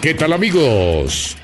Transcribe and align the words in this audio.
¿Qué 0.00 0.14
tal 0.14 0.32
amigos? 0.32 1.36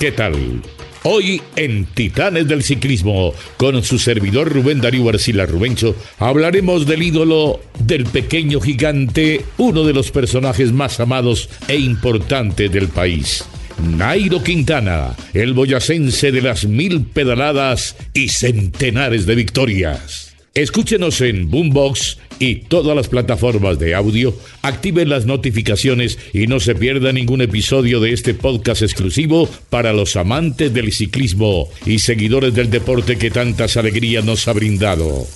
¿Qué 0.00 0.12
tal? 0.12 0.62
Hoy 1.02 1.42
en 1.56 1.84
Titanes 1.84 2.48
del 2.48 2.62
Ciclismo, 2.62 3.34
con 3.58 3.84
su 3.84 3.98
servidor 3.98 4.50
Rubén 4.50 4.80
Darío 4.80 5.10
Arcila 5.10 5.44
Rubencho, 5.44 5.94
hablaremos 6.18 6.86
del 6.86 7.02
ídolo 7.02 7.60
del 7.80 8.06
pequeño 8.06 8.62
gigante, 8.62 9.44
uno 9.58 9.84
de 9.84 9.92
los 9.92 10.10
personajes 10.10 10.72
más 10.72 11.00
amados 11.00 11.50
e 11.68 11.76
importantes 11.76 12.72
del 12.72 12.88
país. 12.88 13.44
Nairo 13.78 14.42
Quintana, 14.42 15.14
el 15.34 15.52
boyacense 15.52 16.32
de 16.32 16.40
las 16.40 16.64
mil 16.64 17.04
pedaladas 17.04 17.94
y 18.14 18.30
centenares 18.30 19.26
de 19.26 19.34
victorias. 19.34 20.27
Escúchenos 20.58 21.20
en 21.20 21.48
Boombox 21.52 22.18
y 22.40 22.56
todas 22.56 22.96
las 22.96 23.06
plataformas 23.06 23.78
de 23.78 23.94
audio. 23.94 24.34
Activen 24.62 25.08
las 25.08 25.24
notificaciones 25.24 26.18
y 26.32 26.48
no 26.48 26.58
se 26.58 26.74
pierda 26.74 27.12
ningún 27.12 27.42
episodio 27.42 28.00
de 28.00 28.12
este 28.12 28.34
podcast 28.34 28.82
exclusivo 28.82 29.48
para 29.70 29.92
los 29.92 30.16
amantes 30.16 30.74
del 30.74 30.90
ciclismo 30.90 31.68
y 31.86 32.00
seguidores 32.00 32.54
del 32.54 32.70
deporte 32.70 33.16
que 33.18 33.30
tantas 33.30 33.76
alegrías 33.76 34.24
nos 34.24 34.48
ha 34.48 34.52
brindado. 34.52 35.28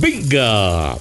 ¡Venga! 0.00 0.98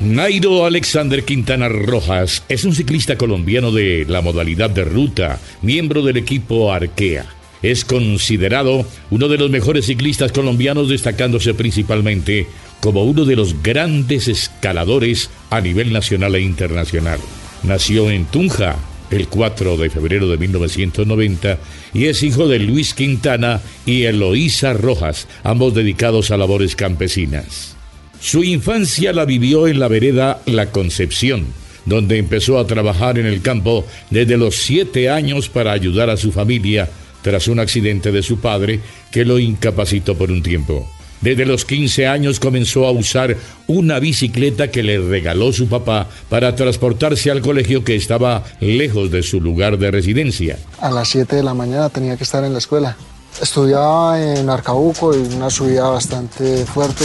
Nairo 0.00 0.64
Alexander 0.64 1.22
Quintana 1.24 1.68
Rojas 1.68 2.42
es 2.48 2.64
un 2.64 2.74
ciclista 2.74 3.16
colombiano 3.16 3.70
de 3.70 4.04
la 4.08 4.20
modalidad 4.20 4.70
de 4.70 4.82
ruta, 4.82 5.38
miembro 5.62 6.02
del 6.02 6.16
equipo 6.16 6.72
Arkea 6.72 7.39
es 7.62 7.84
considerado 7.84 8.86
uno 9.10 9.28
de 9.28 9.38
los 9.38 9.50
mejores 9.50 9.86
ciclistas 9.86 10.32
colombianos, 10.32 10.88
destacándose 10.88 11.54
principalmente 11.54 12.46
como 12.80 13.04
uno 13.04 13.24
de 13.24 13.36
los 13.36 13.62
grandes 13.62 14.28
escaladores 14.28 15.30
a 15.50 15.60
nivel 15.60 15.92
nacional 15.92 16.34
e 16.34 16.40
internacional. 16.40 17.20
Nació 17.62 18.10
en 18.10 18.24
Tunja 18.24 18.76
el 19.10 19.28
4 19.28 19.76
de 19.76 19.90
febrero 19.90 20.28
de 20.28 20.38
1990 20.38 21.58
y 21.92 22.06
es 22.06 22.22
hijo 22.22 22.48
de 22.48 22.60
Luis 22.60 22.94
Quintana 22.94 23.60
y 23.84 24.04
Eloísa 24.04 24.72
Rojas, 24.72 25.26
ambos 25.42 25.74
dedicados 25.74 26.30
a 26.30 26.36
labores 26.36 26.76
campesinas. 26.76 27.76
Su 28.20 28.44
infancia 28.44 29.12
la 29.12 29.24
vivió 29.24 29.66
en 29.66 29.80
la 29.80 29.88
vereda 29.88 30.40
La 30.46 30.70
Concepción, 30.70 31.46
donde 31.86 32.18
empezó 32.18 32.58
a 32.58 32.66
trabajar 32.66 33.18
en 33.18 33.26
el 33.26 33.42
campo 33.42 33.86
desde 34.10 34.36
los 34.36 34.56
siete 34.56 35.10
años 35.10 35.48
para 35.48 35.72
ayudar 35.72 36.10
a 36.10 36.16
su 36.16 36.30
familia 36.30 36.88
tras 37.22 37.48
un 37.48 37.60
accidente 37.60 38.12
de 38.12 38.22
su 38.22 38.38
padre 38.38 38.80
que 39.10 39.24
lo 39.24 39.38
incapacitó 39.38 40.16
por 40.16 40.30
un 40.30 40.42
tiempo. 40.42 40.86
Desde 41.20 41.44
los 41.44 41.66
15 41.66 42.06
años 42.06 42.40
comenzó 42.40 42.86
a 42.86 42.92
usar 42.92 43.36
una 43.66 43.98
bicicleta 43.98 44.70
que 44.70 44.82
le 44.82 44.98
regaló 44.98 45.52
su 45.52 45.68
papá 45.68 46.08
para 46.30 46.56
transportarse 46.56 47.30
al 47.30 47.42
colegio 47.42 47.84
que 47.84 47.94
estaba 47.94 48.42
lejos 48.60 49.10
de 49.10 49.22
su 49.22 49.38
lugar 49.38 49.76
de 49.76 49.90
residencia. 49.90 50.58
A 50.80 50.90
las 50.90 51.08
7 51.10 51.36
de 51.36 51.42
la 51.42 51.52
mañana 51.52 51.90
tenía 51.90 52.16
que 52.16 52.24
estar 52.24 52.42
en 52.42 52.54
la 52.54 52.58
escuela. 52.58 52.96
Estudiaba 53.40 54.20
en 54.20 54.48
Arcabuco 54.48 55.14
y 55.14 55.18
una 55.34 55.50
subida 55.50 55.90
bastante 55.90 56.64
fuerte. 56.64 57.04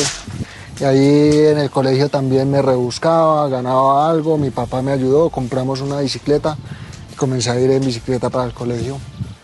Y 0.79 0.85
ahí 0.85 1.47
en 1.47 1.57
el 1.57 1.69
colegio 1.69 2.07
también 2.07 2.49
me 2.49 2.61
rebuscaba, 2.61 3.49
ganaba 3.49 4.09
algo, 4.09 4.37
mi 4.37 4.49
papá 4.49 4.81
me 4.81 4.93
ayudó, 4.93 5.29
compramos 5.29 5.81
una 5.81 5.99
bicicleta 5.99 6.57
y 7.11 7.15
comencé 7.15 7.49
a 7.49 7.59
ir 7.59 7.69
en 7.69 7.85
bicicleta 7.85 8.29
para 8.29 8.45
el 8.45 8.53
colegio 8.53 8.97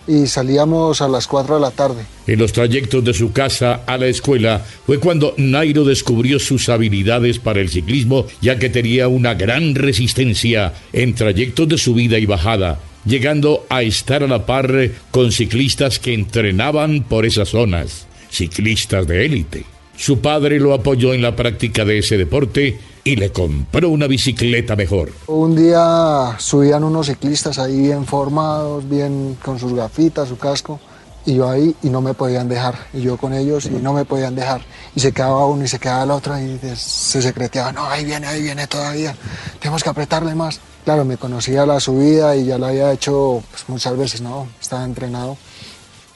y 0.07 0.27
salíamos 0.27 1.02
a 1.02 1.07
las 1.07 1.27
4 1.27 1.55
de 1.55 1.61
la 1.61 1.71
tarde. 1.71 2.03
En 2.27 2.39
los 2.39 2.53
trayectos 2.53 3.03
de 3.03 3.13
su 3.13 3.31
casa 3.31 3.81
a 3.85 3.97
la 3.97 4.07
escuela 4.07 4.66
fue 4.85 4.99
cuando 4.99 5.33
Nairo 5.38 5.83
descubrió 5.83 6.39
sus 6.39 6.69
habilidades 6.69 7.39
para 7.39 7.61
el 7.61 7.69
ciclismo, 7.69 8.25
ya 8.41 8.57
que 8.57 8.69
tenía 8.69 9.07
una 9.07 9.33
gran 9.33 9.75
resistencia 9.75 10.73
en 10.94 11.16
trayectos 11.16 11.67
de 11.67 11.77
subida 11.77 12.19
y 12.19 12.25
bajada, 12.25 12.79
llegando 13.06 13.66
a 13.69 13.84
estar 13.84 14.23
a 14.23 14.28
la 14.28 14.45
par 14.45 14.72
con 15.12 15.31
ciclistas 15.31 16.00
que 16.00 16.13
entrenaban 16.13 17.03
por 17.03 17.25
esas 17.25 17.50
zonas, 17.50 18.07
ciclistas 18.29 19.07
de 19.07 19.25
élite. 19.25 19.66
Su 19.97 20.19
padre 20.19 20.59
lo 20.59 20.73
apoyó 20.73 21.13
en 21.13 21.22
la 21.22 21.35
práctica 21.35 21.85
de 21.85 22.00
ese 22.00 22.18
deporte 22.18 22.79
y 23.03 23.16
le 23.16 23.31
compró 23.31 23.89
una 23.89 24.07
bicicleta 24.07 24.75
mejor. 24.75 25.12
Un 25.28 25.56
día 25.56 26.35
subían 26.38 26.84
unos 26.84 27.07
ciclistas 27.07 27.57
ahí 27.59 27.81
bien 27.81 28.06
formados, 28.06 28.88
bien 28.88 29.38
con 29.44 29.59
sus 29.59 29.73
gafitas, 29.73 30.29
su 30.29 30.38
casco, 30.38 30.79
y 31.25 31.35
yo 31.35 31.50
ahí 31.50 31.75
y 31.84 31.89
no 31.89 32.01
me 32.01 32.13
podían 32.13 32.47
dejar, 32.50 32.75
y 32.94 33.01
yo 33.01 33.17
con 33.17 33.34
ellos 33.34 33.66
y 33.66 33.69
no 33.72 33.94
me 33.94 34.06
podían 34.06 34.35
dejar, 34.35 34.62
y 34.95 35.00
se 35.00 35.12
quedaba 35.12 35.45
uno 35.45 35.63
y 35.63 35.67
se 35.67 35.79
quedaba 35.79 36.03
el 36.03 36.12
otro 36.12 36.39
y 36.39 36.59
se 36.75 37.22
secreteaba, 37.22 37.72
no, 37.72 37.85
ahí 37.85 38.06
viene, 38.06 38.28
ahí 38.28 38.41
viene 38.41 38.67
todavía, 38.67 39.16
tenemos 39.59 39.83
que 39.83 39.89
apretarle 39.89 40.35
más. 40.35 40.59
Claro, 40.83 41.06
me 41.06 41.18
conocía 41.18 41.63
la 41.68 41.79
subida 41.79 42.35
y 42.35 42.45
ya 42.45 42.57
la 42.57 42.69
había 42.69 42.91
hecho 42.91 43.44
pues, 43.51 43.66
muchas 43.68 43.95
veces, 43.95 44.22
¿no? 44.22 44.47
Estaba 44.59 44.83
entrenado. 44.83 45.38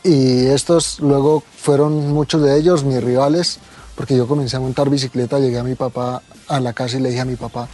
Y 0.03 0.47
estos 0.47 0.99
luego 0.99 1.43
fueron 1.55 2.11
muchos 2.11 2.41
de 2.41 2.57
ellos 2.57 2.83
mis 2.83 3.03
rivales, 3.03 3.59
porque 3.95 4.15
yo 4.15 4.27
comencé 4.27 4.57
a 4.57 4.59
montar 4.59 4.89
bicicleta, 4.89 5.39
llegué 5.39 5.57
a 5.57 5.63
mi 5.63 5.75
papá 5.75 6.21
a 6.47 6.59
la 6.59 6.73
casa 6.73 6.97
y 6.97 7.01
le 7.01 7.09
dije 7.09 7.21
a 7.21 7.25
mi 7.25 7.35
papá, 7.35 7.67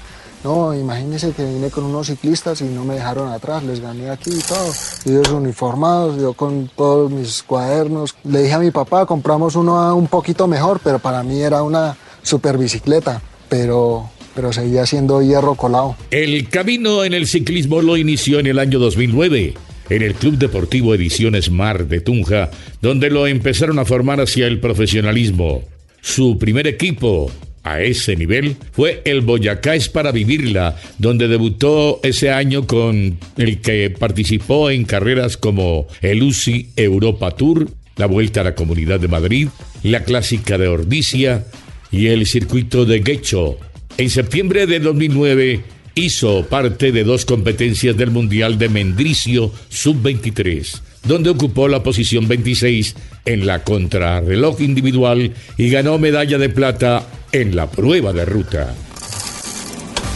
no, 0.44 0.74
imagínese 0.74 1.32
que 1.34 1.46
vine 1.46 1.70
con 1.70 1.84
unos 1.84 2.08
ciclistas 2.08 2.62
y 2.62 2.64
no 2.64 2.84
me 2.84 2.96
dejaron 2.96 3.32
atrás, 3.32 3.64
les 3.64 3.80
gané 3.80 4.10
aquí 4.10 4.32
y 4.32 4.42
todo. 4.42 4.74
Ellos 5.06 5.30
uniformados, 5.30 6.20
yo 6.20 6.34
con 6.34 6.70
todos 6.76 7.12
mis 7.12 7.44
cuadernos. 7.44 8.16
Le 8.24 8.44
dije 8.44 8.54
a 8.54 8.60
mi 8.60 8.72
papá, 8.72 9.06
compramos 9.06 9.56
uno 9.56 9.96
un 9.96 10.08
poquito 10.08 10.48
mejor, 10.48 10.80
pero 10.84 10.98
para 10.98 11.22
mí 11.22 11.42
era 11.42 11.62
una 11.62 11.96
super 12.24 12.58
bicicleta, 12.58 13.22
pero, 13.50 14.10
pero 14.34 14.52
seguía 14.52 14.86
siendo 14.88 15.22
hierro 15.22 15.54
colado. 15.54 15.96
El 16.10 16.50
camino 16.50 17.04
en 17.04 17.14
el 17.14 17.28
ciclismo 17.28 17.84
lo 17.84 17.96
inició 17.96 18.40
en 18.40 18.48
el 18.48 18.58
año 18.58 18.80
2009 18.80 19.54
en 19.90 20.02
el 20.02 20.14
Club 20.14 20.38
Deportivo 20.38 20.96
Ediciones 20.96 21.52
Mar 21.52 21.86
de 21.88 22.00
Tunja, 22.00 22.50
donde 22.82 23.10
lo 23.10 23.28
empezaron 23.28 23.78
a 23.78 23.84
formar 23.84 24.22
hacia 24.22 24.48
el 24.48 24.62
profesionalismo. 24.62 25.64
Su 26.02 26.38
primer 26.38 26.68
equipo, 26.68 27.32
a 27.64 27.82
ese 27.82 28.16
nivel 28.16 28.56
fue 28.72 29.02
el 29.06 29.22
Boyacá 29.22 29.76
es 29.76 29.88
para 29.88 30.12
vivirla, 30.12 30.76
donde 30.98 31.28
debutó 31.28 32.00
ese 32.04 32.32
año 32.32 32.66
con 32.66 33.20
el 33.38 33.62
que 33.62 33.90
participó 33.92 34.72
en 34.72 34.86
carreras 34.86 35.38
como 35.38 35.88
el 36.02 36.24
UCI 36.24 36.72
Europa 36.76 37.32
Tour, 37.32 37.70
la 37.98 38.08
Vuelta 38.08 38.42
a 38.42 38.46
la 38.46 38.56
Comunidad 38.56 39.00
de 39.00 39.08
Madrid, 39.08 39.48
la 39.84 40.04
Clásica 40.04 40.58
de 40.58 40.68
Ordicia 40.68 41.46
y 41.92 42.08
el 42.08 42.26
Circuito 42.26 42.86
de 42.86 43.00
Guecho. 43.02 43.58
En 43.98 44.10
septiembre 44.10 44.66
de 44.66 44.80
2009 44.80 45.64
hizo 45.94 46.48
parte 46.48 46.92
de 46.92 47.04
dos 47.04 47.26
competencias 47.26 47.96
del 47.96 48.10
Mundial 48.10 48.58
de 48.58 48.70
Mendricio 48.70 49.52
Sub-23 49.70 50.82
donde 51.04 51.30
ocupó 51.30 51.68
la 51.68 51.84
posición 51.84 52.28
26 52.28 52.96
en 53.26 53.46
la 53.46 53.64
contrarreloj 53.64 54.62
individual 54.62 55.34
y 55.58 55.70
ganó 55.70 55.98
medalla 55.98 56.38
de 56.38 56.50
plata 56.50 57.08
en 57.32 57.56
la 57.56 57.70
prueba 57.70 58.14
de 58.14 58.26
ruta. 58.26 58.76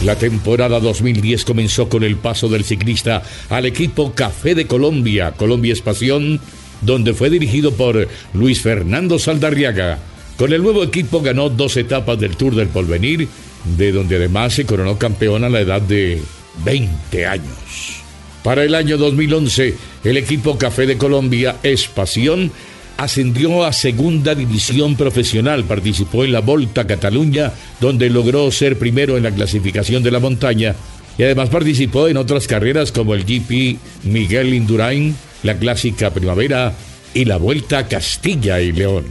La 0.04 0.16
temporada 0.16 0.78
2010 0.78 1.44
comenzó 1.44 1.88
con 1.88 2.04
el 2.04 2.16
paso 2.16 2.48
del 2.48 2.64
ciclista 2.64 3.22
al 3.48 3.64
equipo 3.64 4.12
Café 4.12 4.54
de 4.54 4.66
Colombia, 4.66 5.32
Colombia 5.32 5.72
Espación, 5.72 6.38
donde 6.82 7.14
fue 7.14 7.30
dirigido 7.30 7.72
por 7.72 8.06
Luis 8.34 8.60
Fernando 8.60 9.18
Saldarriaga. 9.18 9.98
Con 10.36 10.52
el 10.52 10.62
nuevo 10.62 10.84
equipo 10.84 11.22
ganó 11.22 11.48
dos 11.48 11.78
etapas 11.78 12.18
del 12.20 12.36
Tour 12.36 12.54
del 12.54 12.68
Porvenir, 12.68 13.26
de 13.76 13.90
donde 13.90 14.16
además 14.16 14.52
se 14.52 14.66
coronó 14.66 14.98
campeón 14.98 15.44
a 15.44 15.48
la 15.48 15.60
edad 15.60 15.80
de 15.80 16.20
20 16.64 17.26
años. 17.26 18.05
Para 18.46 18.62
el 18.62 18.76
año 18.76 18.96
2011, 18.96 19.74
el 20.04 20.16
equipo 20.16 20.56
Café 20.56 20.86
de 20.86 20.96
Colombia 20.96 21.56
Espación 21.64 22.52
ascendió 22.96 23.64
a 23.64 23.72
segunda 23.72 24.36
división 24.36 24.94
profesional, 24.94 25.64
participó 25.64 26.24
en 26.24 26.30
la 26.30 26.42
Volta 26.42 26.86
Cataluña, 26.86 27.52
donde 27.80 28.08
logró 28.08 28.48
ser 28.52 28.78
primero 28.78 29.16
en 29.16 29.24
la 29.24 29.32
clasificación 29.32 30.04
de 30.04 30.12
la 30.12 30.20
montaña 30.20 30.76
y 31.18 31.24
además 31.24 31.48
participó 31.48 32.06
en 32.06 32.18
otras 32.18 32.46
carreras 32.46 32.92
como 32.92 33.14
el 33.14 33.24
GP 33.24 33.78
Miguel 34.04 34.54
Indurain, 34.54 35.16
la 35.42 35.58
Clásica 35.58 36.14
Primavera 36.14 36.72
y 37.14 37.24
la 37.24 37.38
Vuelta 37.38 37.88
Castilla 37.88 38.60
y 38.60 38.70
León. 38.70 39.06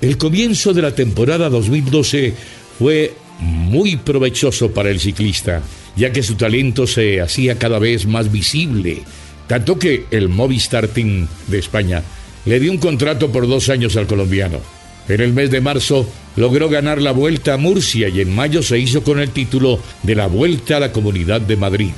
El 0.00 0.16
comienzo 0.18 0.72
de 0.72 0.82
la 0.82 0.94
temporada 0.94 1.48
2012 1.48 2.32
fue 2.78 3.12
muy 3.40 3.96
provechoso 3.96 4.70
para 4.70 4.90
el 4.90 5.00
ciclista, 5.00 5.62
ya 5.96 6.12
que 6.12 6.22
su 6.22 6.34
talento 6.34 6.86
se 6.86 7.20
hacía 7.20 7.58
cada 7.58 7.78
vez 7.78 8.06
más 8.06 8.30
visible, 8.32 9.02
tanto 9.46 9.78
que 9.78 10.04
el 10.10 10.28
Movistar 10.28 10.88
Team 10.88 11.28
de 11.48 11.58
España 11.58 12.02
le 12.44 12.60
dio 12.60 12.70
un 12.70 12.78
contrato 12.78 13.30
por 13.30 13.46
dos 13.48 13.68
años 13.68 13.96
al 13.96 14.06
colombiano. 14.06 14.60
En 15.08 15.20
el 15.20 15.32
mes 15.32 15.50
de 15.50 15.60
marzo 15.60 16.08
logró 16.36 16.68
ganar 16.68 17.00
la 17.00 17.12
Vuelta 17.12 17.54
a 17.54 17.56
Murcia 17.56 18.08
y 18.08 18.20
en 18.20 18.34
mayo 18.34 18.62
se 18.62 18.78
hizo 18.78 19.02
con 19.02 19.18
el 19.20 19.30
título 19.30 19.80
de 20.02 20.14
la 20.14 20.26
Vuelta 20.26 20.76
a 20.76 20.80
la 20.80 20.92
Comunidad 20.92 21.40
de 21.40 21.56
Madrid. 21.56 21.90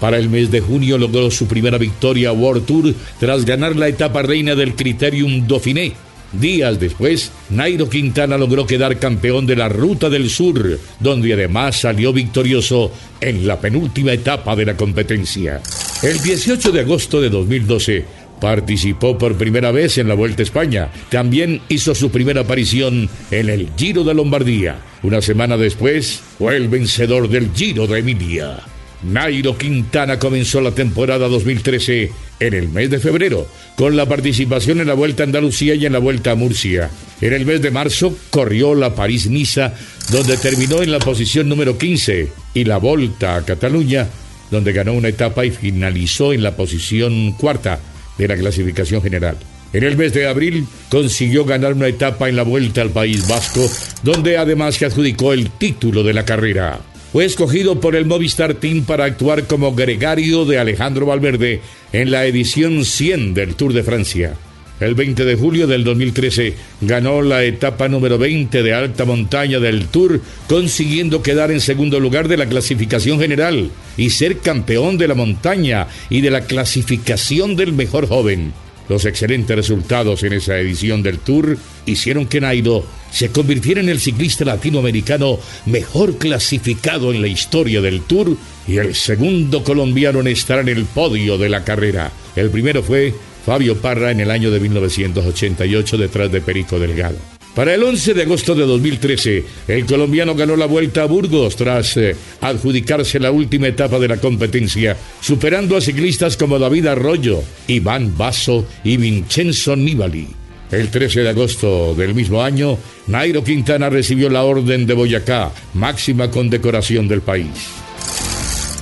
Para 0.00 0.18
el 0.18 0.28
mes 0.28 0.50
de 0.50 0.60
junio 0.60 0.96
logró 0.96 1.30
su 1.30 1.46
primera 1.46 1.78
victoria 1.78 2.32
World 2.32 2.66
Tour 2.66 2.94
tras 3.18 3.44
ganar 3.44 3.74
la 3.74 3.88
etapa 3.88 4.22
reina 4.22 4.54
del 4.54 4.76
Criterium 4.76 5.46
Dauphiné 5.46 5.94
Días 6.32 6.78
después, 6.78 7.32
Nairo 7.50 7.88
Quintana 7.88 8.36
logró 8.36 8.66
quedar 8.66 8.98
campeón 8.98 9.46
de 9.46 9.56
la 9.56 9.68
Ruta 9.68 10.10
del 10.10 10.28
Sur, 10.28 10.78
donde 11.00 11.32
además 11.32 11.80
salió 11.80 12.12
victorioso 12.12 12.92
en 13.20 13.46
la 13.46 13.60
penúltima 13.60 14.12
etapa 14.12 14.54
de 14.54 14.66
la 14.66 14.76
competencia. 14.76 15.62
El 16.02 16.20
18 16.20 16.70
de 16.70 16.80
agosto 16.80 17.20
de 17.20 17.30
2012, 17.30 18.04
participó 18.40 19.18
por 19.18 19.36
primera 19.36 19.72
vez 19.72 19.98
en 19.98 20.08
la 20.08 20.14
Vuelta 20.14 20.42
a 20.42 20.44
España. 20.44 20.90
También 21.10 21.60
hizo 21.68 21.94
su 21.94 22.10
primera 22.10 22.42
aparición 22.42 23.08
en 23.30 23.48
el 23.48 23.68
Giro 23.76 24.04
de 24.04 24.14
Lombardía. 24.14 24.76
Una 25.02 25.20
semana 25.20 25.56
después, 25.56 26.20
fue 26.38 26.56
el 26.56 26.68
vencedor 26.68 27.28
del 27.28 27.50
Giro 27.54 27.86
de 27.86 27.98
Emilia. 28.00 28.77
Nairo 29.02 29.56
Quintana 29.56 30.18
comenzó 30.18 30.60
la 30.60 30.72
temporada 30.72 31.28
2013 31.28 32.10
en 32.40 32.54
el 32.54 32.68
mes 32.68 32.90
de 32.90 32.98
febrero, 32.98 33.46
con 33.76 33.96
la 33.96 34.06
participación 34.06 34.80
en 34.80 34.88
la 34.88 34.94
Vuelta 34.94 35.22
a 35.22 35.26
Andalucía 35.26 35.74
y 35.74 35.86
en 35.86 35.92
la 35.92 35.98
Vuelta 35.98 36.32
a 36.32 36.34
Murcia. 36.34 36.90
En 37.20 37.32
el 37.32 37.46
mes 37.46 37.62
de 37.62 37.70
marzo 37.70 38.16
corrió 38.30 38.74
la 38.74 38.94
París-Niza, 38.94 39.74
donde 40.10 40.36
terminó 40.36 40.82
en 40.82 40.90
la 40.90 40.98
posición 40.98 41.48
número 41.48 41.78
15, 41.78 42.28
y 42.54 42.64
la 42.64 42.78
Volta 42.78 43.36
a 43.36 43.44
Cataluña, 43.44 44.08
donde 44.50 44.72
ganó 44.72 44.94
una 44.94 45.08
etapa 45.08 45.44
y 45.44 45.50
finalizó 45.50 46.32
en 46.32 46.42
la 46.42 46.56
posición 46.56 47.32
cuarta 47.32 47.80
de 48.16 48.28
la 48.28 48.36
clasificación 48.36 49.02
general. 49.02 49.36
En 49.72 49.84
el 49.84 49.96
mes 49.96 50.14
de 50.14 50.26
abril 50.26 50.66
consiguió 50.88 51.44
ganar 51.44 51.74
una 51.74 51.88
etapa 51.88 52.28
en 52.28 52.36
la 52.36 52.42
Vuelta 52.42 52.80
al 52.80 52.90
País 52.90 53.28
Vasco, 53.28 53.68
donde 54.02 54.38
además 54.38 54.76
se 54.76 54.86
adjudicó 54.86 55.32
el 55.32 55.50
título 55.50 56.02
de 56.02 56.14
la 56.14 56.24
carrera. 56.24 56.80
Fue 57.12 57.24
escogido 57.24 57.80
por 57.80 57.96
el 57.96 58.04
Movistar 58.04 58.54
Team 58.54 58.84
para 58.84 59.06
actuar 59.06 59.46
como 59.46 59.74
gregario 59.74 60.44
de 60.44 60.58
Alejandro 60.58 61.06
Valverde 61.06 61.62
en 61.94 62.10
la 62.10 62.26
edición 62.26 62.84
100 62.84 63.32
del 63.32 63.54
Tour 63.54 63.72
de 63.72 63.82
Francia. 63.82 64.36
El 64.78 64.94
20 64.94 65.24
de 65.24 65.34
julio 65.34 65.66
del 65.66 65.84
2013 65.84 66.54
ganó 66.82 67.22
la 67.22 67.44
etapa 67.44 67.88
número 67.88 68.18
20 68.18 68.62
de 68.62 68.74
alta 68.74 69.06
montaña 69.06 69.58
del 69.58 69.86
Tour, 69.86 70.20
consiguiendo 70.48 71.22
quedar 71.22 71.50
en 71.50 71.62
segundo 71.62 71.98
lugar 71.98 72.28
de 72.28 72.36
la 72.36 72.46
clasificación 72.46 73.18
general 73.18 73.70
y 73.96 74.10
ser 74.10 74.38
campeón 74.38 74.98
de 74.98 75.08
la 75.08 75.14
montaña 75.14 75.88
y 76.10 76.20
de 76.20 76.30
la 76.30 76.42
clasificación 76.42 77.56
del 77.56 77.72
mejor 77.72 78.06
joven. 78.06 78.52
Los 78.88 79.04
excelentes 79.04 79.54
resultados 79.54 80.22
en 80.22 80.32
esa 80.32 80.58
edición 80.58 81.02
del 81.02 81.18
Tour 81.18 81.58
hicieron 81.86 82.26
que 82.26 82.40
Nairo 82.40 82.84
se 83.10 83.30
convirtiera 83.30 83.80
en 83.80 83.88
el 83.88 84.00
ciclista 84.00 84.44
latinoamericano 84.44 85.38
mejor 85.66 86.16
clasificado 86.16 87.12
en 87.12 87.20
la 87.20 87.28
historia 87.28 87.80
del 87.80 88.02
Tour 88.02 88.36
y 88.66 88.78
el 88.78 88.94
segundo 88.94 89.62
colombiano 89.62 90.20
en 90.20 90.28
estar 90.28 90.58
en 90.60 90.68
el 90.68 90.84
podio 90.84 91.38
de 91.38 91.48
la 91.48 91.64
carrera. 91.64 92.12
El 92.36 92.50
primero 92.50 92.82
fue 92.82 93.14
Fabio 93.44 93.76
Parra 93.76 94.10
en 94.10 94.20
el 94.20 94.30
año 94.30 94.50
de 94.50 94.60
1988 94.60 95.98
detrás 95.98 96.32
de 96.32 96.40
Perico 96.40 96.78
Delgado. 96.78 97.37
Para 97.58 97.74
el 97.74 97.82
11 97.82 98.14
de 98.14 98.22
agosto 98.22 98.54
de 98.54 98.64
2013, 98.64 99.44
el 99.66 99.84
colombiano 99.84 100.36
ganó 100.36 100.54
la 100.54 100.66
vuelta 100.66 101.02
a 101.02 101.06
Burgos 101.06 101.56
tras 101.56 101.96
eh, 101.96 102.14
adjudicarse 102.40 103.18
la 103.18 103.32
última 103.32 103.66
etapa 103.66 103.98
de 103.98 104.06
la 104.06 104.18
competencia, 104.18 104.96
superando 105.20 105.76
a 105.76 105.80
ciclistas 105.80 106.36
como 106.36 106.60
David 106.60 106.86
Arroyo, 106.86 107.42
Iván 107.66 108.16
Basso 108.16 108.64
y 108.84 108.96
Vincenzo 108.96 109.74
Nibali. 109.74 110.28
El 110.70 110.88
13 110.88 111.22
de 111.22 111.30
agosto 111.30 111.96
del 111.96 112.14
mismo 112.14 112.44
año, 112.44 112.78
Nairo 113.08 113.42
Quintana 113.42 113.90
recibió 113.90 114.30
la 114.30 114.44
Orden 114.44 114.86
de 114.86 114.94
Boyacá, 114.94 115.50
máxima 115.74 116.30
condecoración 116.30 117.08
del 117.08 117.22
país. 117.22 117.87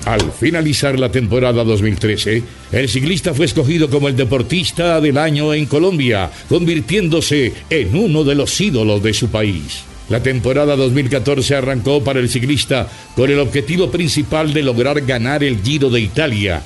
Al 0.06 0.30
finalizar 0.30 1.00
la 1.00 1.10
temporada 1.10 1.64
2013, 1.64 2.40
el 2.70 2.88
ciclista 2.88 3.34
fue 3.34 3.46
escogido 3.46 3.90
como 3.90 4.06
el 4.06 4.14
deportista 4.14 5.00
del 5.00 5.18
año 5.18 5.52
en 5.52 5.66
Colombia, 5.66 6.30
convirtiéndose 6.48 7.52
en 7.68 7.96
uno 7.96 8.22
de 8.22 8.36
los 8.36 8.60
ídolos 8.60 9.02
de 9.02 9.12
su 9.12 9.30
país. 9.30 9.82
La 10.08 10.22
temporada 10.22 10.76
2014 10.76 11.56
arrancó 11.56 12.04
para 12.04 12.20
el 12.20 12.28
ciclista 12.28 12.88
con 13.16 13.32
el 13.32 13.40
objetivo 13.40 13.90
principal 13.90 14.54
de 14.54 14.62
lograr 14.62 15.00
ganar 15.00 15.42
el 15.42 15.60
Giro 15.60 15.90
de 15.90 16.02
Italia. 16.02 16.62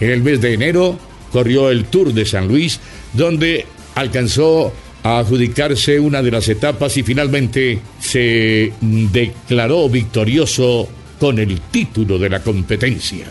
En 0.00 0.10
el 0.10 0.24
mes 0.24 0.40
de 0.40 0.54
enero 0.54 0.98
corrió 1.30 1.70
el 1.70 1.84
Tour 1.84 2.12
de 2.12 2.26
San 2.26 2.48
Luis, 2.48 2.80
donde 3.12 3.64
alcanzó 3.94 4.72
a 5.04 5.20
adjudicarse 5.20 6.00
una 6.00 6.20
de 6.20 6.32
las 6.32 6.48
etapas 6.48 6.96
y 6.96 7.04
finalmente 7.04 7.78
se 8.00 8.72
declaró 8.80 9.88
victorioso 9.88 10.88
con 11.22 11.38
el 11.38 11.60
título 11.60 12.18
de 12.18 12.28
la 12.28 12.40
competencia. 12.40 13.26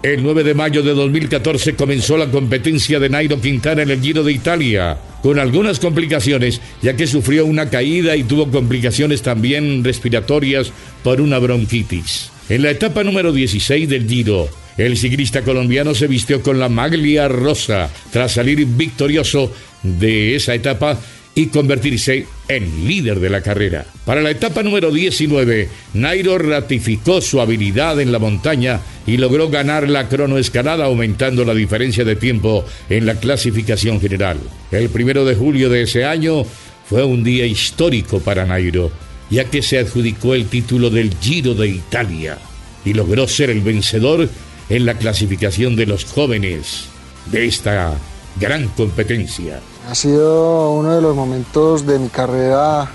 El 0.00 0.22
9 0.22 0.44
de 0.44 0.54
mayo 0.54 0.80
de 0.80 0.94
2014 0.94 1.74
comenzó 1.74 2.16
la 2.16 2.30
competencia 2.30 3.00
de 3.00 3.08
Nairo 3.08 3.40
Quintana 3.40 3.82
en 3.82 3.90
el 3.90 4.00
Giro 4.00 4.22
de 4.22 4.30
Italia, 4.30 4.96
con 5.24 5.40
algunas 5.40 5.80
complicaciones, 5.80 6.60
ya 6.82 6.94
que 6.94 7.08
sufrió 7.08 7.46
una 7.46 7.68
caída 7.68 8.14
y 8.14 8.22
tuvo 8.22 8.48
complicaciones 8.48 9.22
también 9.22 9.82
respiratorias 9.82 10.70
por 11.02 11.20
una 11.20 11.40
bronquitis. 11.40 12.30
En 12.48 12.62
la 12.62 12.70
etapa 12.70 13.02
número 13.02 13.32
16 13.32 13.88
del 13.88 14.08
Giro, 14.08 14.48
el 14.76 14.96
ciclista 14.96 15.42
colombiano 15.42 15.96
se 15.96 16.06
vistió 16.06 16.42
con 16.42 16.60
la 16.60 16.68
maglia 16.68 17.26
rosa 17.26 17.90
tras 18.12 18.30
salir 18.30 18.64
victorioso 18.66 19.52
de 19.82 20.36
esa 20.36 20.54
etapa 20.54 21.00
y 21.34 21.46
convertirse 21.46 22.26
en 22.48 22.86
líder 22.86 23.18
de 23.20 23.30
la 23.30 23.40
carrera. 23.40 23.86
Para 24.04 24.20
la 24.20 24.30
etapa 24.30 24.62
número 24.62 24.90
19, 24.90 25.68
Nairo 25.94 26.38
ratificó 26.38 27.20
su 27.20 27.40
habilidad 27.40 28.00
en 28.00 28.12
la 28.12 28.18
montaña 28.18 28.80
y 29.06 29.16
logró 29.16 29.48
ganar 29.48 29.88
la 29.88 30.08
cronoescalada 30.08 30.84
aumentando 30.84 31.44
la 31.44 31.54
diferencia 31.54 32.04
de 32.04 32.16
tiempo 32.16 32.64
en 32.90 33.06
la 33.06 33.14
clasificación 33.14 34.00
general. 34.00 34.38
El 34.70 34.90
primero 34.90 35.24
de 35.24 35.34
julio 35.34 35.70
de 35.70 35.82
ese 35.82 36.04
año 36.04 36.44
fue 36.88 37.02
un 37.04 37.24
día 37.24 37.46
histórico 37.46 38.20
para 38.20 38.44
Nairo, 38.44 38.92
ya 39.30 39.44
que 39.44 39.62
se 39.62 39.78
adjudicó 39.78 40.34
el 40.34 40.46
título 40.46 40.90
del 40.90 41.14
Giro 41.18 41.54
de 41.54 41.68
Italia 41.68 42.36
y 42.84 42.92
logró 42.92 43.26
ser 43.26 43.48
el 43.48 43.62
vencedor 43.62 44.28
en 44.68 44.84
la 44.84 44.94
clasificación 44.94 45.76
de 45.76 45.86
los 45.86 46.04
jóvenes 46.04 46.84
de 47.30 47.46
esta 47.46 47.94
gran 48.38 48.68
competencia. 48.68 49.60
Ha 49.88 49.94
sido 49.94 50.72
uno 50.72 50.94
de 50.94 51.02
los 51.02 51.14
momentos 51.14 51.86
de 51.86 51.98
mi 51.98 52.08
carrera 52.08 52.90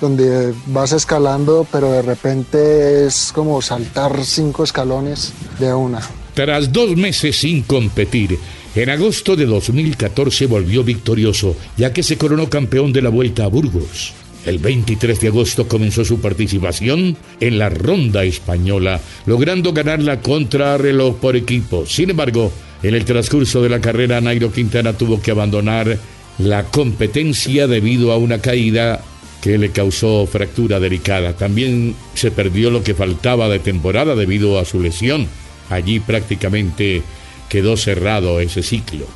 donde 0.00 0.52
vas 0.66 0.92
escalando, 0.92 1.66
pero 1.70 1.92
de 1.92 2.02
repente 2.02 3.06
es 3.06 3.30
como 3.32 3.62
saltar 3.62 4.24
cinco 4.24 4.64
escalones 4.64 5.32
de 5.60 5.72
una. 5.72 6.00
Tras 6.34 6.72
dos 6.72 6.96
meses 6.96 7.36
sin 7.36 7.62
competir, 7.62 8.38
en 8.74 8.90
agosto 8.90 9.36
de 9.36 9.46
2014 9.46 10.46
volvió 10.46 10.82
victorioso, 10.82 11.54
ya 11.76 11.92
que 11.92 12.02
se 12.02 12.16
coronó 12.16 12.48
campeón 12.48 12.92
de 12.92 13.02
la 13.02 13.10
Vuelta 13.10 13.44
a 13.44 13.48
Burgos. 13.48 14.14
El 14.44 14.58
23 14.58 15.20
de 15.20 15.28
agosto 15.28 15.68
comenzó 15.68 16.04
su 16.04 16.20
participación 16.20 17.16
en 17.38 17.58
la 17.58 17.68
ronda 17.68 18.24
española, 18.24 19.00
logrando 19.26 19.72
ganar 19.72 20.02
la 20.02 20.20
contrarreloj 20.20 21.16
por 21.16 21.36
equipo. 21.36 21.86
Sin 21.86 22.10
embargo, 22.10 22.50
en 22.82 22.94
el 22.94 23.04
transcurso 23.04 23.62
de 23.62 23.68
la 23.68 23.80
carrera, 23.80 24.20
Nairo 24.20 24.50
Quintana 24.50 24.94
tuvo 24.94 25.20
que 25.20 25.30
abandonar 25.30 25.96
la 26.38 26.64
competencia 26.64 27.66
debido 27.66 28.12
a 28.12 28.16
una 28.16 28.40
caída 28.40 29.02
que 29.42 29.58
le 29.58 29.70
causó 29.70 30.26
fractura 30.26 30.80
delicada. 30.80 31.36
También 31.36 31.94
se 32.14 32.30
perdió 32.30 32.70
lo 32.70 32.82
que 32.82 32.94
faltaba 32.94 33.48
de 33.48 33.58
temporada 33.58 34.14
debido 34.14 34.58
a 34.58 34.64
su 34.64 34.80
lesión. 34.80 35.26
Allí 35.68 36.00
prácticamente 36.00 37.02
quedó 37.48 37.76
cerrado 37.76 38.40
ese 38.40 38.62
ciclo. 38.62 39.06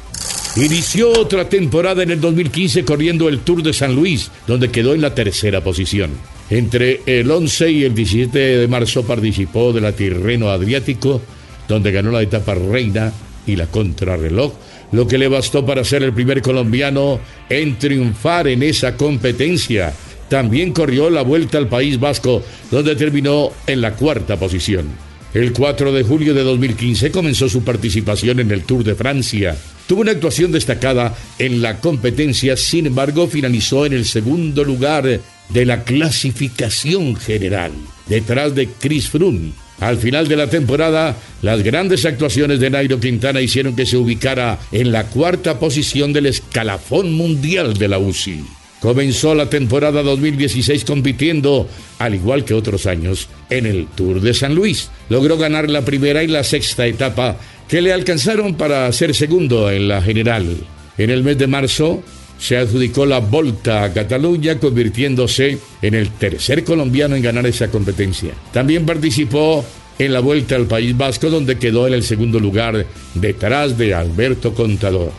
Inició 0.56 1.11
otra 1.11 1.49
temporada 1.49 2.02
en 2.02 2.11
el 2.11 2.20
2015 2.20 2.85
corriendo 2.85 3.28
el 3.28 3.40
Tour 3.40 3.62
de 3.62 3.73
San 3.73 3.94
Luis, 3.94 4.30
donde 4.46 4.70
quedó 4.70 4.94
en 4.94 5.02
la 5.02 5.14
tercera 5.14 5.62
posición. 5.62 6.12
Entre 6.49 7.02
el 7.06 7.30
11 7.30 7.70
y 7.70 7.85
el 7.85 7.94
17 7.94 8.38
de 8.38 8.68
marzo 8.68 9.06
participó 9.06 9.73
de 9.73 9.80
la 9.80 9.92
Tirreno 9.92 10.49
Adriático, 10.49 11.20
donde 11.68 11.92
ganó 11.92 12.11
la 12.11 12.23
etapa 12.23 12.54
reina 12.54 13.12
y 13.46 13.56
la 13.56 13.66
contrarreloj, 13.66 14.52
lo 14.93 15.07
que 15.07 15.19
le 15.19 15.28
bastó 15.28 15.64
para 15.64 15.85
ser 15.85 16.02
el 16.02 16.12
primer 16.12 16.43
colombiano 16.43 17.21
en 17.49 17.78
triunfar 17.78 18.49
en 18.49 18.62
esa 18.62 18.97
competencia. 18.97 19.93
También 20.28 20.73
corrió 20.73 21.11
la 21.11 21.23
vuelta 21.23 21.59
al 21.59 21.69
País 21.69 22.00
Vasco, 22.00 22.43
donde 22.71 22.97
terminó 22.97 23.52
en 23.66 23.81
la 23.81 23.93
cuarta 23.93 24.37
posición. 24.37 24.87
El 25.35 25.52
4 25.52 25.93
de 25.93 26.02
julio 26.02 26.35
de 26.35 26.43
2015 26.43 27.11
comenzó 27.11 27.49
su 27.49 27.62
participación 27.62 28.40
en 28.40 28.50
el 28.50 28.64
Tour 28.64 28.83
de 28.85 28.95
Francia. 28.95 29.57
Tuvo 29.87 30.00
una 30.00 30.12
actuación 30.12 30.50
destacada 30.50 31.14
en 31.38 31.62
la 31.62 31.78
competencia, 31.78 32.57
sin 32.57 32.87
embargo 32.87 33.28
finalizó 33.28 33.87
en 33.87 33.93
el 33.93 34.07
segundo 34.07 34.64
lugar 34.64 35.21
de 35.49 35.64
la 35.64 35.85
clasificación 35.85 37.14
general, 37.16 37.73
detrás 38.09 38.55
de 38.55 38.69
Chris 38.81 39.11
Froome 39.11 39.65
al 39.80 39.99
final 39.99 40.26
de 40.26 40.37
la 40.37 40.49
temporada, 40.49 41.16
las 41.42 41.62
grandes 41.62 42.04
actuaciones 42.04 42.61
de 42.61 42.71
Nairo 42.71 42.99
Quintana 42.99 43.40
hicieron 43.40 43.76
que 43.76 43.87
se 43.87 43.97
ubicara 43.97 44.59
en 44.73 44.90
la 44.90 45.04
cuarta 45.04 45.59
posición 45.59 46.12
del 46.12 46.26
escalafón 46.26 47.12
mundial 47.12 47.75
de 47.75 47.88
la 47.88 47.99
UCI. 47.99 48.45
Comenzó 48.80 49.35
la 49.35 49.50
temporada 49.50 50.02
2016 50.02 50.85
compitiendo, 50.85 51.68
al 51.99 52.14
igual 52.14 52.45
que 52.45 52.54
otros 52.54 52.87
años, 52.87 53.28
en 53.50 53.66
el 53.66 53.87
Tour 53.87 54.21
de 54.21 54.35
San 54.35 54.54
Luis. 54.54 54.90
Logró 55.09 55.37
ganar 55.38 55.68
la 55.68 55.85
primera 55.85 56.23
y 56.23 56.28
la 56.28 56.45
sexta 56.45 56.87
etapa 56.87 57.37
que 57.68 57.83
le 57.83 57.92
alcanzaron 57.92 58.54
para 58.54 58.90
ser 58.92 59.14
segundo 59.14 59.71
en 59.71 59.88
la 59.88 60.02
general. 60.02 60.56
En 60.99 61.11
el 61.11 61.23
mes 61.23 61.37
de 61.38 61.47
marzo 61.47 62.02
se 62.38 62.57
adjudicó 62.57 63.07
la 63.07 63.21
Volta 63.21 63.85
a 63.85 63.93
Cataluña, 63.93 64.59
convirtiéndose 64.59 65.59
en 65.83 65.95
el 65.95 66.11
tercer 66.11 66.64
colombiano 66.64 67.16
en 67.16 67.23
ganar 67.23 67.47
esa 67.47 67.69
competencia. 67.69 68.33
También 68.52 68.85
participó 68.85 69.64
en 69.99 70.12
la 70.12 70.21
Vuelta 70.21 70.57
al 70.57 70.66
País 70.66 70.97
Vasco, 70.97 71.31
donde 71.31 71.59
quedó 71.59 71.87
en 71.87 71.95
el 71.95 72.02
segundo 72.02 72.38
lugar 72.38 72.87
detrás 73.14 73.78
de 73.78 73.95
Alberto 73.95 74.55
Contador. 74.55 75.12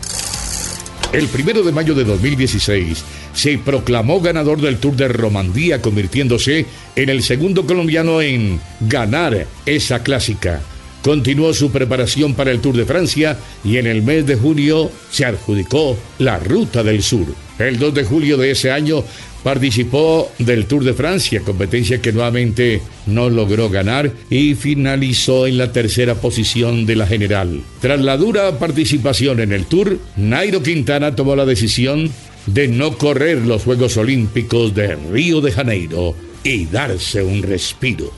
El 1.14 1.28
primero 1.28 1.64
de 1.64 1.72
mayo 1.72 1.96
de 1.96 2.04
2016 2.04 3.04
se 3.34 3.58
proclamó 3.60 4.20
ganador 4.20 4.60
del 4.60 4.78
Tour 4.78 4.96
de 4.96 5.08
Romandía, 5.08 5.82
convirtiéndose 5.82 6.66
en 6.96 7.10
el 7.10 7.24
segundo 7.24 7.66
colombiano 7.66 8.22
en 8.22 8.60
ganar 8.82 9.48
esa 9.66 10.04
clásica. 10.04 10.62
Continuó 11.08 11.54
su 11.54 11.72
preparación 11.72 12.34
para 12.34 12.52
el 12.52 12.60
Tour 12.60 12.76
de 12.76 12.84
Francia 12.84 13.38
y 13.64 13.78
en 13.78 13.88
el 13.88 14.02
mes 14.02 14.26
de 14.28 14.36
junio 14.36 14.92
se 15.10 15.24
adjudicó 15.24 15.98
la 16.20 16.38
Ruta 16.38 16.84
del 16.84 17.02
Sur. 17.02 17.28
El 17.60 17.80
2 17.80 17.94
de 17.94 18.04
julio 18.04 18.36
de 18.36 18.52
ese 18.52 18.72
año 18.72 19.06
participó 19.42 20.30
del 20.38 20.66
Tour 20.66 20.84
de 20.84 20.94
Francia, 20.94 21.44
competencia 21.46 22.02
que 22.02 22.12
nuevamente 22.12 22.82
no 23.06 23.30
logró 23.30 23.70
ganar 23.70 24.12
y 24.30 24.56
finalizó 24.56 25.48
en 25.48 25.58
la 25.58 25.72
tercera 25.72 26.16
posición 26.16 26.86
de 26.86 26.98
la 26.98 27.08
general. 27.08 27.62
Tras 27.80 28.02
la 28.02 28.18
dura 28.18 28.60
participación 28.60 29.40
en 29.40 29.54
el 29.54 29.66
Tour, 29.66 29.98
Nairo 30.18 30.62
Quintana 30.62 31.16
tomó 31.16 31.38
la 31.38 31.46
decisión 31.46 32.12
de 32.48 32.68
no 32.68 32.98
correr 32.98 33.38
los 33.46 33.64
Juegos 33.64 33.96
Olímpicos 33.96 34.76
de 34.76 34.98
Río 34.98 35.40
de 35.40 35.54
Janeiro 35.54 36.16
y 36.44 36.66
darse 36.66 37.24
un 37.24 37.44
respiro. 37.44 38.12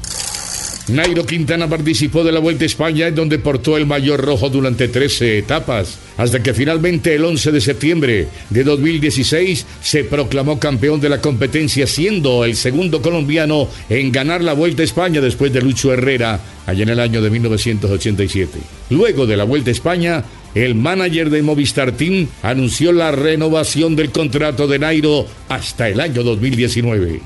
Nairo 0.90 1.24
Quintana 1.24 1.70
participó 1.70 2.24
de 2.24 2.32
la 2.32 2.40
Vuelta 2.40 2.64
a 2.64 2.66
España 2.66 3.08
en 3.08 3.14
donde 3.14 3.38
portó 3.38 3.78
el 3.78 3.86
mayor 3.86 4.22
rojo 4.22 4.50
durante 4.50 4.88
13 4.88 5.38
etapas, 5.38 6.00
hasta 6.18 6.42
que 6.42 6.54
finalmente 6.54 7.14
el 7.14 7.24
11 7.26 7.52
de 7.52 7.62
septiembre 7.62 8.28
de 8.50 8.64
2016 8.64 9.68
se 9.84 10.04
proclamó 10.04 10.60
campeón 10.60 11.00
de 11.00 11.10
la 11.10 11.22
competencia 11.22 11.86
siendo 11.86 12.44
el 12.44 12.56
segundo 12.56 13.04
colombiano 13.04 13.70
en 13.88 14.12
ganar 14.12 14.44
la 14.44 14.54
Vuelta 14.54 14.82
a 14.82 14.86
España 14.86 15.22
después 15.22 15.54
de 15.54 15.62
Lucho 15.62 15.94
Herrera 15.94 16.40
allá 16.66 16.82
en 16.82 16.90
el 16.90 17.00
año 17.00 17.22
de 17.22 17.30
1987. 17.30 18.60
Luego 18.90 19.28
de 19.28 19.38
la 19.38 19.44
Vuelta 19.44 19.70
a 19.70 19.74
España, 19.74 20.24
el 20.56 20.74
manager 20.74 21.30
de 21.30 21.44
Movistar 21.44 21.92
Team 21.92 22.28
anunció 22.42 22.92
la 22.94 23.12
renovación 23.12 23.96
del 23.96 24.10
contrato 24.10 24.68
de 24.68 24.80
Nairo 24.80 25.28
hasta 25.50 25.88
el 25.88 26.00
año 26.00 26.24
2019. 26.24 27.22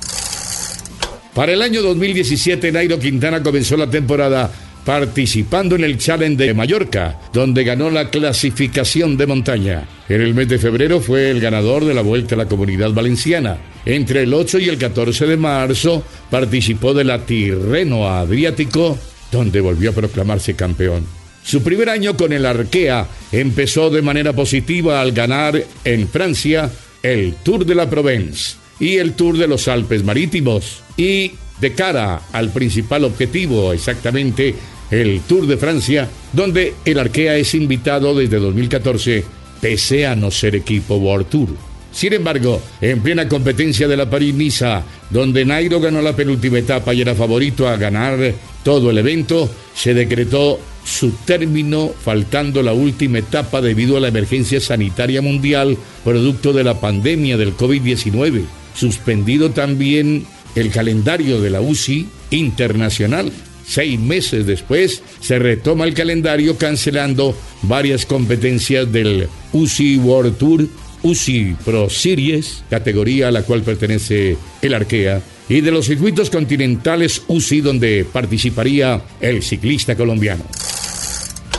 Para 1.33 1.53
el 1.53 1.63
año 1.63 1.81
2017, 1.81 2.71
Nairo 2.71 2.99
Quintana 2.99 3.41
comenzó 3.41 3.75
la 3.75 3.89
temporada 3.89 4.51
participando 4.85 5.75
en 5.75 5.83
el 5.83 5.97
Challenge 5.97 6.35
de 6.37 6.53
Mallorca, 6.53 7.19
donde 7.33 7.63
ganó 7.63 7.89
la 7.89 8.11
clasificación 8.11 9.17
de 9.17 9.25
montaña. 9.25 9.87
En 10.09 10.21
el 10.21 10.35
mes 10.35 10.47
de 10.47 10.59
febrero 10.59 10.99
fue 10.99 11.31
el 11.31 11.39
ganador 11.39 11.85
de 11.85 11.95
la 11.95 12.01
Vuelta 12.01 12.35
a 12.35 12.37
la 12.37 12.47
Comunidad 12.47 12.91
Valenciana. 12.91 13.57
Entre 13.83 14.21
el 14.23 14.33
8 14.33 14.59
y 14.59 14.69
el 14.69 14.77
14 14.77 15.25
de 15.25 15.37
marzo 15.37 16.03
participó 16.29 16.93
de 16.93 17.03
la 17.03 17.25
Tirreno 17.25 18.07
Adriático, 18.07 18.99
donde 19.31 19.59
volvió 19.59 19.89
a 19.89 19.93
proclamarse 19.93 20.55
campeón. 20.55 21.03
Su 21.43 21.63
primer 21.63 21.89
año 21.89 22.15
con 22.15 22.31
el 22.31 22.45
Arkea 22.45 23.07
empezó 23.31 23.89
de 23.89 24.03
manera 24.03 24.33
positiva 24.33 25.01
al 25.01 25.13
ganar 25.13 25.61
en 25.83 26.07
Francia 26.07 26.69
el 27.01 27.33
Tour 27.43 27.65
de 27.65 27.75
la 27.75 27.89
Provence 27.89 28.62
y 28.79 28.97
el 28.97 29.13
Tour 29.13 29.37
de 29.37 29.47
los 29.47 29.67
Alpes 29.67 30.03
Marítimos. 30.03 30.81
Y 30.97 31.31
de 31.59 31.73
cara 31.73 32.21
al 32.31 32.49
principal 32.49 33.05
objetivo, 33.05 33.73
exactamente 33.73 34.53
el 34.91 35.21
Tour 35.21 35.47
de 35.47 35.57
Francia, 35.57 36.09
donde 36.33 36.73
el 36.85 36.99
Arkea 36.99 37.37
es 37.37 37.53
invitado 37.55 38.13
desde 38.15 38.37
2014, 38.37 39.23
pese 39.61 40.05
a 40.05 40.15
no 40.15 40.29
ser 40.29 40.55
equipo 40.55 40.95
World 40.95 41.27
Tour. 41.27 41.49
Sin 41.91 42.11
embargo, 42.13 42.61
en 42.81 43.01
plena 43.01 43.29
competencia 43.29 43.87
de 43.87 43.95
la 43.95 44.09
París-Niza, 44.09 44.83
donde 45.09 45.45
Nairo 45.45 45.79
ganó 45.79 46.01
la 46.01 46.15
penúltima 46.15 46.57
etapa 46.57 46.93
y 46.93 47.01
era 47.01 47.13
favorito 47.13 47.67
a 47.67 47.77
ganar 47.77 48.33
todo 48.63 48.89
el 48.89 48.97
evento, 48.97 49.49
se 49.75 49.93
decretó 49.93 50.59
su 50.83 51.11
término 51.25 51.93
faltando 51.97 52.61
la 52.61 52.73
última 52.73 53.19
etapa 53.19 53.61
debido 53.61 53.95
a 53.95 53.99
la 53.99 54.09
emergencia 54.09 54.59
sanitaria 54.59 55.21
mundial 55.21 55.77
producto 56.03 56.51
de 56.51 56.63
la 56.63 56.79
pandemia 56.79 57.37
del 57.37 57.55
COVID-19 57.55 58.62
suspendido 58.73 59.51
también 59.51 60.25
el 60.55 60.71
calendario 60.71 61.41
de 61.41 61.49
la 61.49 61.61
UCI 61.61 62.07
internacional. 62.31 63.31
Seis 63.65 63.99
meses 63.99 64.45
después 64.45 65.01
se 65.21 65.39
retoma 65.39 65.85
el 65.85 65.93
calendario 65.93 66.57
cancelando 66.57 67.35
varias 67.63 68.05
competencias 68.05 68.91
del 68.91 69.27
UCI 69.53 69.97
World 69.97 70.37
Tour, 70.37 70.67
UCI 71.01 71.55
Pro 71.63 71.89
Series, 71.89 72.63
categoría 72.69 73.29
a 73.29 73.31
la 73.31 73.43
cual 73.43 73.63
pertenece 73.63 74.37
el 74.61 74.73
Arkea, 74.73 75.21
y 75.49 75.61
de 75.61 75.71
los 75.71 75.85
circuitos 75.85 76.29
continentales 76.29 77.23
UCI 77.27 77.61
donde 77.61 78.05
participaría 78.05 79.01
el 79.21 79.43
ciclista 79.43 79.95
colombiano. 79.95 80.43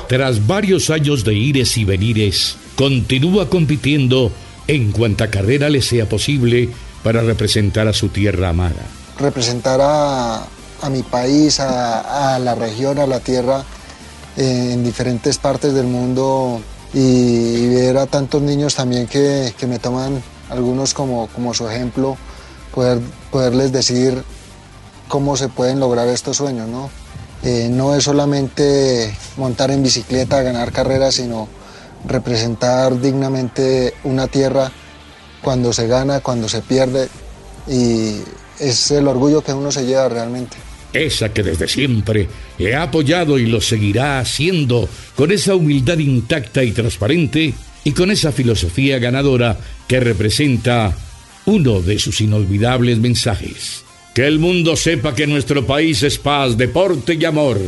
Tras 0.09 0.47
varios 0.47 0.91
años 0.91 1.25
de 1.25 1.35
ires 1.35 1.77
y 1.79 1.85
venires, 1.85 2.57
continúa 2.77 3.49
compitiendo 3.49 4.31
en 4.67 4.93
cuanta 4.93 5.31
carrera 5.31 5.69
le 5.69 5.83
sea 5.83 6.09
posible 6.09 6.69
para 7.05 7.21
representar 7.21 7.87
a 7.87 7.93
su 7.93 8.09
tierra 8.09 8.49
amada? 8.49 8.83
Representar 9.19 9.79
a, 9.81 10.43
mi 10.91 11.03
país, 11.03 11.61
a, 11.61 12.39
la 12.41 12.55
región, 12.57 12.99
a 12.99 13.07
la 13.07 13.21
tierra, 13.21 13.63
eh, 14.37 14.71
en 14.73 14.83
diferentes 14.83 15.39
partes 15.39 15.75
del 15.75 15.87
mundo 15.87 16.61
y 16.93 17.69
ver 17.69 17.99
a 17.99 18.07
tantos 18.07 18.43
niños 18.43 18.75
también 18.75 19.07
que, 19.07 19.55
me 19.69 19.79
toman 19.79 20.23
algunos 20.51 20.95
como, 20.95 21.29
como 21.29 21.55
su 21.55 21.69
ejemplo, 21.69 22.17
poder, 22.75 22.99
poderles 23.31 23.71
decir 23.71 24.25
cómo 25.07 25.37
se 25.37 25.49
pueden 25.49 25.81
lograr 25.81 26.09
estos 26.09 26.39
sueños, 26.39 26.69
¿no? 26.69 26.91
Eh, 27.43 27.69
no 27.71 27.95
es 27.95 28.05
solamente 28.05 29.15
montar 29.37 29.71
en 29.71 29.83
bicicleta, 29.83 30.43
ganar 30.43 30.73
carreras, 30.73 31.17
sino 31.17 31.49
representar 32.07 32.99
dignamente 32.99 33.95
una 34.05 34.27
tierra 34.29 34.73
cuando 35.45 35.73
se 35.73 35.87
gana, 35.87 36.21
cuando 36.21 36.49
se 36.49 36.63
pierde 36.63 37.09
y 37.69 38.17
es 38.59 38.91
el 38.91 39.07
orgullo 39.07 39.43
que 39.43 39.53
uno 39.53 39.71
se 39.71 39.85
lleva 39.85 40.09
realmente. 40.09 40.57
Esa 40.93 41.33
que 41.33 41.43
desde 41.43 41.69
siempre 41.69 42.29
ha 42.75 42.83
apoyado 42.83 43.39
y 43.39 43.47
lo 43.47 43.61
seguirá 43.61 44.21
haciendo 44.21 44.89
con 45.15 45.31
esa 45.31 45.55
humildad 45.55 45.99
intacta 45.99 46.65
y 46.65 46.73
transparente 46.73 47.53
y 47.85 47.93
con 47.93 48.11
esa 48.11 48.33
filosofía 48.33 48.99
ganadora 48.99 49.59
que 49.87 50.01
representa 50.01 50.97
uno 51.47 51.83
de 51.83 51.99
sus 51.99 52.21
inolvidables 52.21 52.99
mensajes. 52.99 53.85
Que 54.15 54.27
el 54.27 54.39
mundo 54.39 54.77
sepa 54.77 55.15
que 55.15 55.27
nuestro 55.27 55.67
país 55.67 56.03
es 56.05 56.19
paz, 56.19 56.57
deporte 56.57 57.15
y 57.15 57.25
amor. 57.25 57.59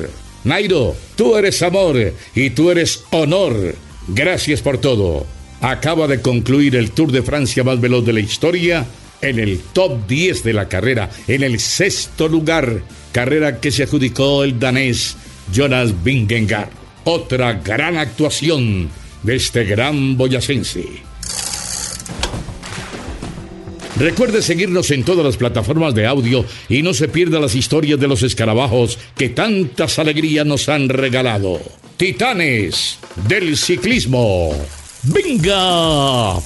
Nairo, 0.45 0.95
tú 1.17 1.37
eres 1.37 1.61
amor 1.63 2.15
y 2.35 2.51
tú 2.51 2.71
eres 2.71 3.03
honor. 3.11 3.75
Gracias 4.07 4.63
por 4.63 4.79
todo 4.79 5.27
acaba 5.61 6.07
de 6.07 6.21
concluir 6.21 6.77
el 6.77 6.91
Tour 6.91 7.13
de 7.13 7.23
Francia 7.23 7.65
más 7.65 7.81
veloz 7.81 8.05
de 8.05 8.13
la 8.13 8.21
historia 8.21 8.87
en 9.21 9.39
el 9.39 9.61
top 9.73 10.07
10 10.07 10.45
de 10.45 10.53
la 10.53 10.69
carrera, 10.69 11.11
en 11.27 11.43
el 11.43 11.59
sexto 11.61 12.29
lugar, 12.29 12.83
carrera 13.13 13.61
que 13.61 13.71
se 13.71 13.85
adjudicó 13.85 14.45
el 14.45 14.59
danés 14.59 15.17
Jonas 15.53 16.03
Vingegaard. 16.05 16.69
Otra 17.05 17.55
gran 17.55 17.97
actuación 17.97 18.91
de 19.23 19.37
este 19.37 19.65
gran 19.65 20.17
boyacense. 20.17 20.85
Recuerde 23.99 24.43
seguirnos 24.43 24.91
en 24.91 25.05
todas 25.05 25.25
las 25.25 25.39
plataformas 25.39 25.95
de 25.95 26.07
audio 26.07 26.45
y 26.69 26.83
no 26.83 26.93
se 26.93 27.09
pierda 27.09 27.41
las 27.41 27.55
historias 27.55 27.99
de 27.99 28.09
los 28.09 28.23
escarabajos 28.23 28.99
que 29.17 29.31
tantas 29.31 29.99
alegrías 29.99 30.45
nos 30.45 30.69
han 30.69 30.91
regalado. 30.91 31.61
Titanes 31.97 32.99
del 33.27 33.57
ciclismo. 33.57 34.53
Venga 35.07 36.43